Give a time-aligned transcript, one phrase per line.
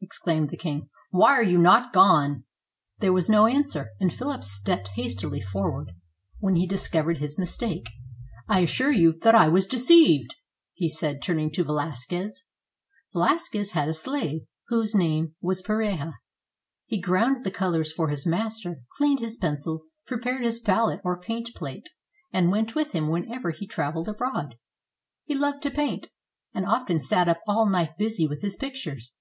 [0.00, 2.42] exclaimed the king." Why are you not gone?"
[2.98, 5.92] There was no answer; and Philip stepped hastily for ward,
[6.40, 7.86] when he discovered his mistake.
[8.48, 10.34] "I assure you that I was deceived,"
[10.74, 12.42] he said, turning to Velasquez.
[13.12, 16.14] Velasquez had a slave, whose name was Pareja.
[16.86, 21.20] He ground the colors for his master, cleaned his pencils, pre pared his palette or
[21.20, 21.88] paint plate,
[22.32, 24.56] and went with him whenever he traveled abroad.
[25.24, 26.08] He loved to paint,
[26.52, 29.12] and often sat up all night busy with his pictures.